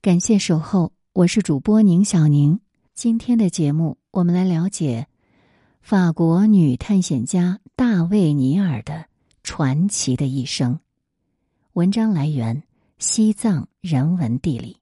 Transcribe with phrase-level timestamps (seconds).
[0.00, 2.60] 感谢守候，我是主播宁小宁。
[2.94, 5.08] 今天的节目，我们来了解
[5.80, 9.06] 法国女探险家大卫·尼尔的
[9.42, 10.78] 传奇的一生。
[11.72, 12.62] 文章来源：
[12.98, 14.76] 西藏人文地理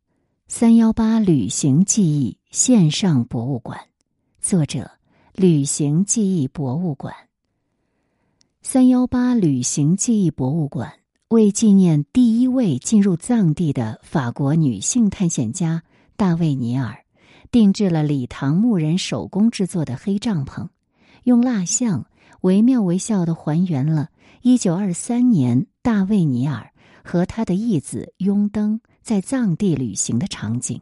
[0.49, 3.80] 三幺八旅行记忆线上博物馆，
[4.38, 4.90] 作者：
[5.33, 7.14] 旅行记忆博物馆。
[8.60, 10.92] 三幺八旅行记忆博物馆。
[11.37, 15.82] 为纪念第一位进入藏地的法国女性探险家
[16.16, 17.04] 大卫·尼尔，
[17.50, 20.70] 定制了礼堂牧人手工制作的黑帐篷，
[21.24, 22.06] 用蜡像
[22.41, 24.08] 惟妙惟肖的还原了
[24.44, 26.72] 1923年大卫·尼尔
[27.04, 30.80] 和他的义子雍登在藏地旅行的场景。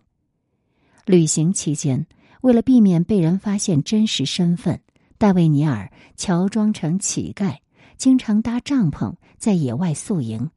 [1.05, 2.07] 旅行期间，
[2.43, 4.81] 为了避免被人发现真实身份，
[5.19, 7.57] 大卫·尼尔乔装成乞丐。
[7.97, 10.51] 经常搭帐篷在野外宿营，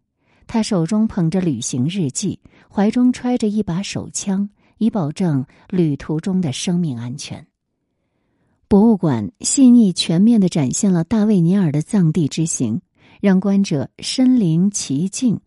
[0.47, 7.47] 他手中捧着旅行日记，怀中揣着一把手枪，以保证旅途中的生命安全。
[8.67, 12.81] 博物馆细腻全面的展现了大卫·尼尔的藏地之行，
[13.21, 15.39] 让观者身临其境，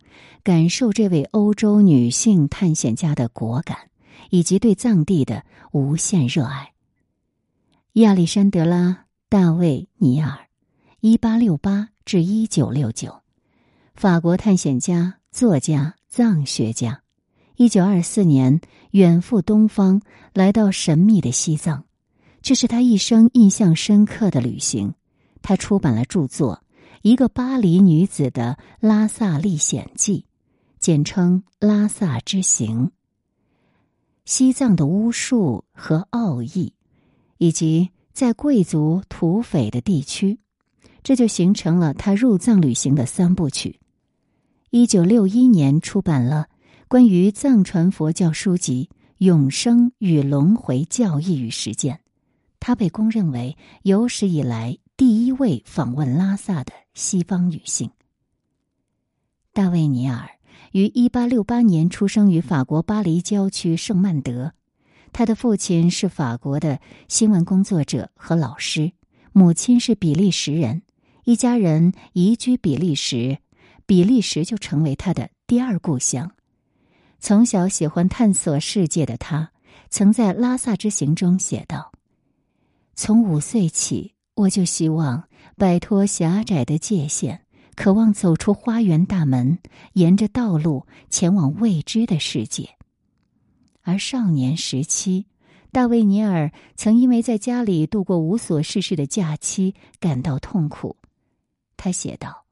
[0.43, 3.77] 感受这位欧洲女性探险家的果敢
[4.31, 6.73] 以及对藏地的无限热爱。
[7.93, 8.89] 亚历山德拉·
[9.29, 10.50] 大卫·尼尔。
[11.03, 13.23] 一八六八至一九六九，
[13.95, 17.01] 法国探险家、作家、藏学家。
[17.55, 20.03] 一九二四年远赴东方，
[20.35, 21.85] 来到神秘的西藏，
[22.43, 24.93] 这是他一生印象深刻的旅行。
[25.41, 26.61] 他出版了著作
[27.01, 30.19] 《一个巴黎女子的拉萨历险记》，
[30.77, 32.85] 简称《拉萨之行》。
[34.25, 36.75] 西藏的巫术和奥义，
[37.39, 40.37] 以及在贵族、土匪的地区。
[41.03, 43.79] 这就形成了他入藏旅行的三部曲。
[44.69, 46.47] 一九六一年出版了
[46.87, 51.95] 关于藏传佛教书籍《永生与轮回教义与实践》，
[52.59, 57.89] 他被公认为有史以来第一位访问拉萨的西方女性。
[59.53, 60.29] 大卫·尼尔
[60.71, 64.53] 于一八六八年出生于法国巴黎郊区圣曼德，
[65.11, 66.79] 他的父亲是法国的
[67.09, 68.93] 新闻工作者和老师，
[69.33, 70.83] 母亲是比利时人。
[71.31, 73.37] 一家人移居比利时，
[73.85, 76.29] 比利时就成为他的第二故乡。
[77.21, 79.49] 从小喜欢探索世界的他，
[79.89, 81.93] 曾在拉萨之行中写道
[82.95, 85.23] ：“从五岁起，我就希望
[85.55, 87.39] 摆脱狭窄的界限，
[87.75, 89.57] 渴望走出花园大门，
[89.93, 92.71] 沿着道路前往未知的世界。”
[93.83, 95.27] 而少年时期，
[95.71, 100.97] 大卫·尼尔曾因为在家里度过无所事事的假期感到痛苦。
[101.83, 102.45] 他写道：“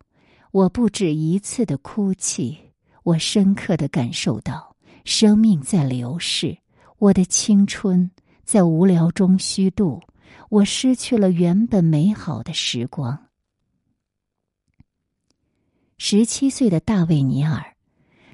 [0.49, 2.57] 我不止一次的哭泣，
[3.03, 4.75] 我深刻的感受到
[5.05, 6.57] 生命在流逝，
[6.97, 8.09] 我的青春
[8.43, 10.01] 在无聊中虚度，
[10.49, 13.27] 我失去了原本美好的时光。”
[15.99, 17.75] 十七岁的大卫·尼尔，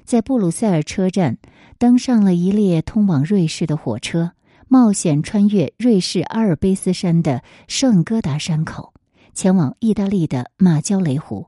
[0.02, 1.36] 在布鲁塞尔车站
[1.76, 4.32] 登上了一列通往瑞士的火车，
[4.66, 8.94] 冒险穿越瑞士阿尔卑斯山的圣戈达山口。
[9.36, 11.46] 前往意大利的马焦雷湖，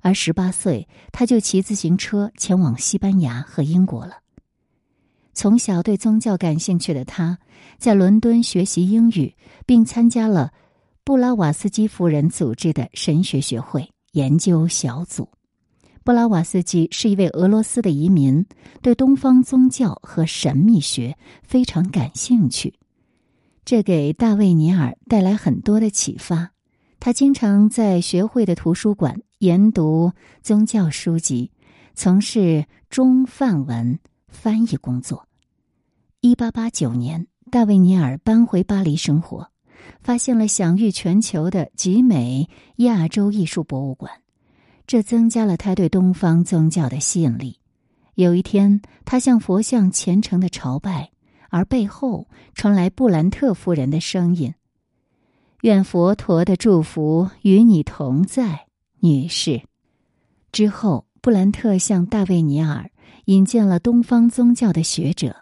[0.00, 4.18] 而十八岁他就骑自行车前往西班牙和英国了。
[5.34, 7.36] 从小对宗教感兴趣的他，
[7.78, 9.34] 在伦敦学习英语，
[9.66, 10.52] 并参加了
[11.02, 15.28] 布拉瓦斯基夫人组织的神学学会研究小组。
[16.04, 18.46] 布拉瓦斯基是一位俄罗斯的移民，
[18.80, 22.72] 对东方宗教和神秘学非常感兴趣，
[23.64, 26.52] 这给大卫·尼尔带来很多的启发。
[27.06, 30.10] 他经常在学会的图书馆研读
[30.42, 31.52] 宗教书籍，
[31.94, 35.28] 从事中梵文翻译工作。
[36.20, 39.52] 一八八九年，大卫·尼尔搬回巴黎生活，
[40.00, 44.10] 发现了享誉全球的集美亚洲艺术博物馆，
[44.84, 47.60] 这增加了他对东方宗教的吸引力。
[48.16, 51.12] 有一天，他向佛像虔诚的朝拜，
[51.50, 54.52] 而背后传来布兰特夫人的声音。
[55.66, 58.68] 愿佛陀的祝福与你同在，
[59.00, 59.62] 女士。
[60.52, 62.88] 之后，布兰特向大卫·尼尔
[63.24, 65.34] 引荐了东方宗教的学者，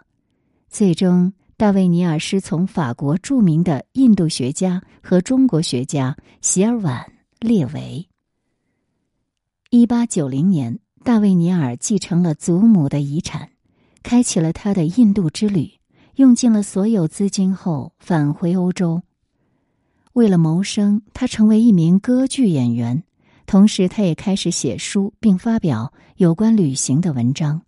[0.67, 7.05] 最终，大卫·尼尔师从法国著名的印度学家和中国学家席尔瓦·
[7.47, 8.09] 列维。
[9.69, 13.47] 一八九零年，大卫·尼尔继承了祖母的遗产，
[14.01, 15.73] 开启了他的印度之旅，
[16.15, 19.03] 用尽了所有资金后返回欧洲。
[20.15, 23.03] 为了谋生，他成为一名歌剧演员，
[23.45, 27.63] 同时他也开始写书，并发表有关旅行的文章。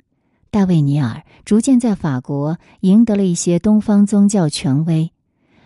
[0.50, 5.12] 大卫尼尔逐渐在法国赢得了一些东方宗教权威，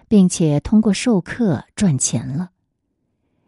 [0.07, 2.49] 并且通过授课赚钱了。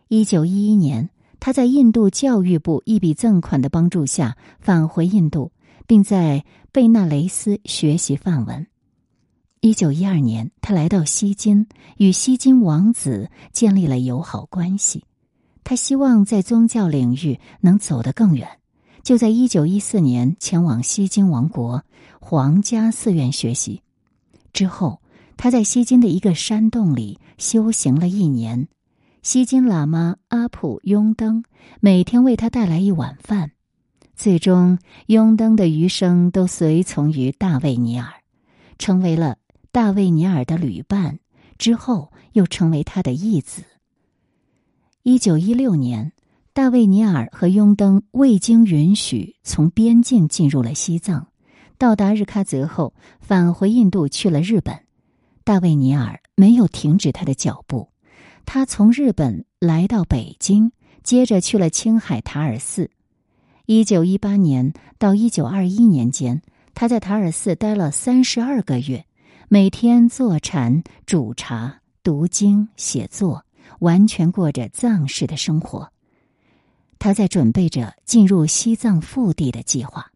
[0.09, 1.09] 一九一一年，
[1.39, 5.51] 他在印度教育部一笔赠款的帮助下返回印度，
[5.87, 8.67] 并在贝纳雷斯学习梵文。
[9.65, 15.05] 一九一二年，他来到西金，与西金王子建立了友好关系。
[15.63, 18.45] 他希望在宗教领域能走得更远。
[19.03, 21.81] 就在一九一四年前往西金王国
[22.19, 23.81] 皇家寺院学习，
[24.51, 24.99] 之后
[25.37, 28.67] 他在西金的一个山洞里修行了一年。
[29.21, 31.41] 西金喇嘛阿普雍登
[31.79, 33.51] 每天为他带来一碗饭。
[34.13, 38.11] 最终，雍登的余生都随从于大卫尼尔，
[38.77, 39.37] 成为了
[39.73, 41.19] 大卫尼尔的旅伴。
[41.57, 43.63] 之后又成为他的义子。
[45.01, 46.13] 一九一六年。
[46.53, 51.29] 大卫尼尔和雍登未经允许从边境进入了西藏，
[51.79, 54.81] 到达日喀则后返回印度去了日本。
[55.43, 57.89] 大卫尼尔没有停止他的脚步，
[58.45, 60.71] 他从日本来到北京，
[61.01, 62.91] 接着去了青海塔尔寺。
[63.65, 66.43] 一九一八年到一九二一年间，
[66.75, 69.07] 他在塔尔寺待了三十二个月，
[69.53, 73.45] 每天坐禅、煮茶、读经、写作，
[73.81, 75.91] 完全过着藏式的生活。
[76.97, 80.11] 他在准备着进入西藏腹地的计划。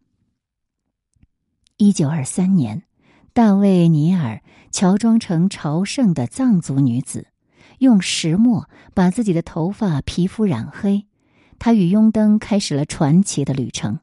[1.75, 2.81] 一九二三年，
[3.31, 4.41] 大卫尼尔
[4.71, 7.27] 乔装成朝圣的藏族女子，
[7.77, 11.05] 用石墨把自己的头发、皮肤染黑。
[11.59, 13.99] 他与雍登开始了传奇的旅程。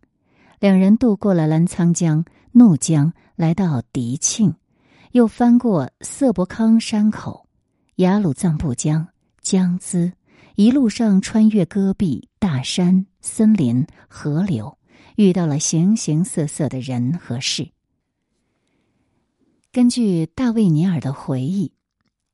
[0.61, 4.55] 两人渡过了澜沧江、怒江，来到迪庆，
[5.15, 7.47] 又翻过色伯康山口、
[7.97, 9.07] 雅鲁藏布江、
[9.41, 10.13] 江孜。
[10.57, 14.77] 一路上穿越戈壁、大山、森林、河流，
[15.15, 17.71] 遇到了形形色色的人和事。
[19.71, 21.71] 根据大卫尼尔的回忆，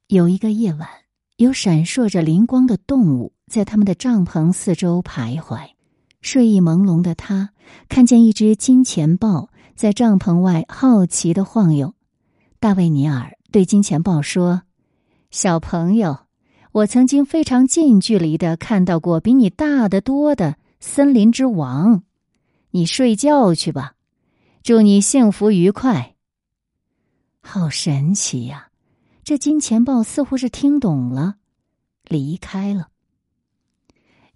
[0.06, 0.88] 有一个夜晚，
[1.36, 5.68] 有闪烁着灵光的动物在他们的帐篷四周徘徊。
[6.22, 7.50] 睡意朦胧的他
[7.90, 11.92] 看见一只金钱豹在帐篷外好奇的晃悠。
[12.60, 14.62] 大卫尼尔对金钱豹说
[15.32, 16.26] ：“小朋友。”
[16.72, 22.04] 我曾经非常近距离的看到过比你大得多的森林之王，
[22.70, 23.96] 你睡觉去吧，
[24.62, 26.14] 祝你幸福愉快。
[27.40, 28.68] 好神奇呀！
[29.24, 31.38] 这金钱豹似乎是听懂了，
[32.04, 32.90] 离开了。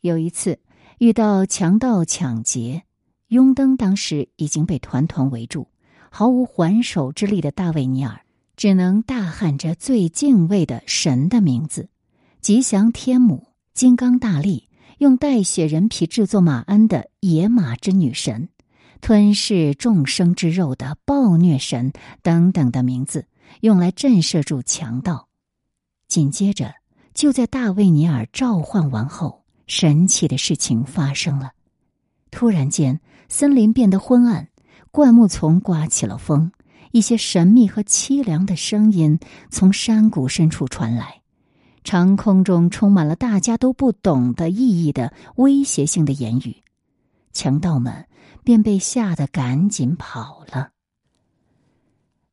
[0.01, 0.59] 有一次
[0.99, 2.83] 遇到强盗抢劫，
[3.29, 5.69] 雍登当时已经被团团围住，
[6.17, 8.21] 毫无还手之力的大卫尼尔
[8.55, 11.89] 只能大喊着最敬畏的神的名字。
[12.41, 14.69] 吉祥天母、金刚大力、
[14.99, 18.49] 用带血人皮制作马鞍的野马之女神、
[19.01, 23.27] 吞噬众生之肉的暴虐神等等的名字，
[23.63, 25.27] 用来震慑住强盗。
[26.07, 26.77] 紧接着，
[27.13, 31.51] 就在大卫尼尔召唤完后，神奇的事情发生了。
[32.31, 34.49] 突然间，森林变得昏暗，
[34.95, 36.53] 灌木丛刮起了风，
[36.93, 39.19] 一些神秘和凄凉的声音
[39.51, 41.21] 从山谷深处传来。
[41.83, 46.63] 长空中充满了大家都不懂的意义的威胁性的言语，
[47.33, 48.07] 强盗们
[48.45, 50.71] 便被吓得赶紧跑了。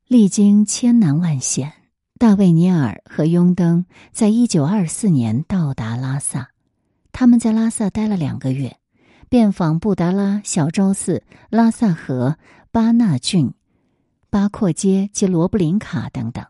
[0.05, 1.73] 历经千难万险，
[2.19, 6.51] 大卫尼尔和雍登在一九二四年到达拉萨。
[7.11, 8.77] 他们在拉萨待了两个月，
[9.31, 12.35] 遍访布达拉、小昭寺、拉萨河、
[12.69, 13.53] 巴纳郡、
[14.29, 16.45] 巴阔街及罗布林卡等等。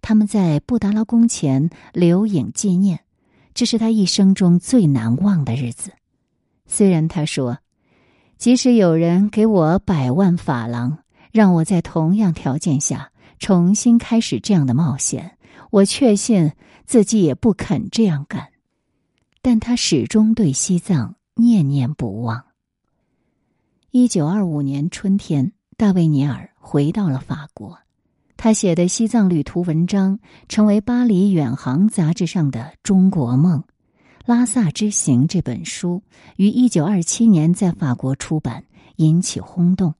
[0.00, 3.00] 他们在布达拉宫前留影纪念，
[3.52, 5.90] 这是他一生中最难忘的日子。
[6.68, 7.58] 虽然他说，
[8.38, 10.98] 即使有人给我百万法郎，
[11.32, 13.10] 让我在同样条件下
[13.40, 15.36] 重新开始这样的冒险，
[15.72, 16.52] 我确信
[16.86, 18.50] 自己也不肯这样干。
[19.42, 22.44] 但他始终对西藏念念不忘。
[23.90, 27.78] 一九二五年春天，大卫尼尔回到了法国。
[28.36, 30.18] 他写的西藏旅途文章
[30.48, 33.60] 成为巴黎远航杂志上的中国梦，
[34.26, 36.02] 《拉萨之行》这本书
[36.36, 38.64] 于一九二七年在法国出版，
[38.96, 39.94] 引起轰动。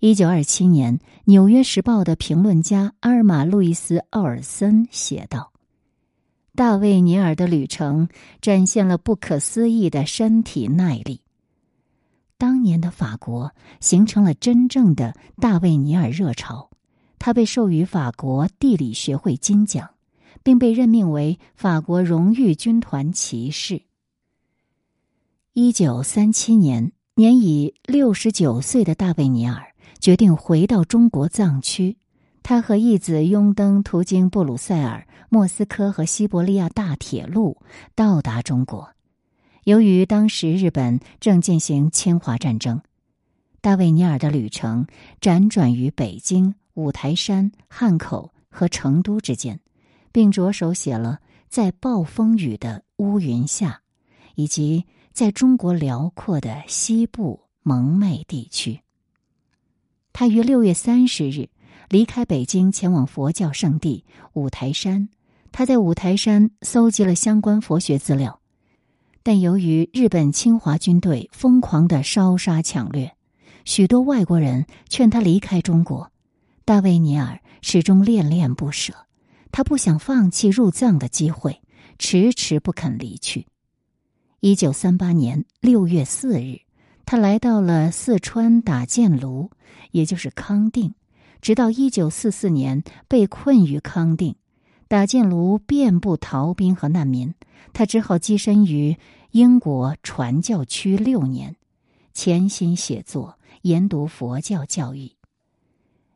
[0.00, 5.52] 一九二七年，《纽约时报》的评论家阿尔玛·路易斯·奥尔森写道
[6.56, 8.08] ：“大卫·尼尔的旅程
[8.40, 11.20] 展现了不可思议的身体耐力。
[12.36, 16.68] 当年的法国形成了真正的大卫·尼尔热潮。”
[17.18, 19.90] 他被授予法国地理学会金奖，
[20.42, 23.82] 并被任命为法国荣誉军团骑士。
[25.54, 31.96] 一九三七年，年已六十九岁的大卫尼尔决定回到中国藏区。
[32.48, 37.60] 他和义子雍登途经布鲁塞尔、莫斯科和西伯利亚大铁路
[37.96, 38.88] 到达中国。
[39.64, 42.80] 由于当时日本正进行侵华战争，
[43.60, 44.86] 大卫尼尔的旅程
[45.20, 49.58] 辗转于北京、五台山、汉口和成都之间，
[50.12, 53.70] 并着手写了《在暴风雨的乌云下》，
[54.36, 58.78] 以及在中国辽阔的西部蒙昧地区。
[60.12, 61.48] 他于六月三十日。
[61.88, 65.08] 离开北京，前往佛教圣地五台山。
[65.52, 68.40] 他在五台山搜集了相关佛学资料，
[69.22, 73.16] 但由于日本侵华军队疯狂的烧杀抢掠，
[73.64, 76.12] 许多外国人劝他离开中国。
[76.64, 78.92] 大卫尼尔始终恋恋不舍，
[79.50, 81.62] 他不想放弃入藏的机会，
[81.98, 83.46] 迟迟不肯离去。
[84.40, 86.60] 一九三八年六月四日，
[87.06, 89.50] 他来到了四川打箭炉，
[89.92, 90.92] 也就是康定。
[91.40, 94.34] 直到一九四四年被困于康定，
[94.88, 97.34] 打箭炉遍布逃兵和难民，
[97.72, 98.96] 他只好栖身于
[99.30, 101.56] 英国传教区六年，
[102.14, 105.12] 潜心写作，研读佛教教育。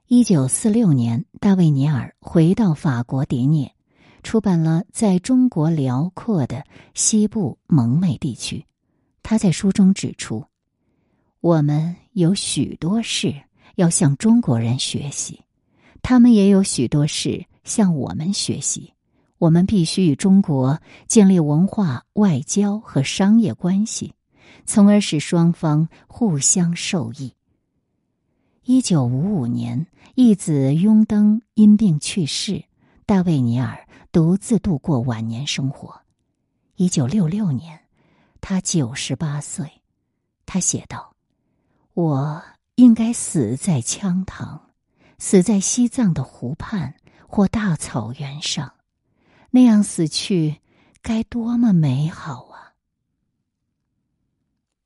[0.07, 3.75] 一九四六年，大卫尼尔回到法国迪涅，
[4.23, 8.57] 出版了《在中国辽阔的西部蒙昧地区》。
[9.23, 10.45] 他在书中指出，
[11.41, 13.33] 我们有许多事。
[13.81, 15.41] 要向中国人学习，
[16.03, 18.93] 他们也有许多事向我们学习。
[19.39, 24.13] 我们必须与中国建立文化、外交和商业关系，
[24.67, 27.33] 从而使双方互相受益。
[28.65, 32.63] 一九五五年，义子雍登因病去世，
[33.07, 36.03] 大卫尼尔独自度过晚年生活。
[36.77, 37.81] 一九六六年，
[38.43, 39.81] 他九十八岁，
[40.45, 41.15] 他写道
[41.95, 42.43] ：“我。”
[42.81, 44.71] 应该死在羌塘，
[45.19, 46.95] 死在西藏的湖畔
[47.29, 48.73] 或大草原上，
[49.51, 50.57] 那样死去
[51.03, 52.73] 该多么美好啊！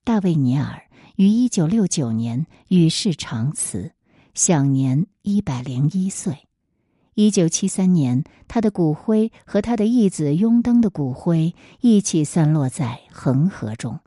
[0.02, 0.82] 大卫尼尔
[1.14, 3.92] 于一九六九年与世长辞，
[4.34, 6.48] 享年一百零一岁。
[7.14, 14.00] 一九七三年，他的骨灰和他的义子雍登的骨灰一起散落在恒河中。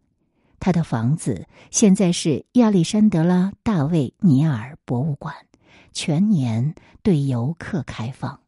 [0.60, 5.34] 他的房子现在是亚历山德拉·大卫·尼尔博物馆，
[5.94, 8.40] 全年对游客开放。